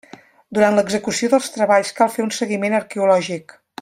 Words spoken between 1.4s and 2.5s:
treballs cal fer un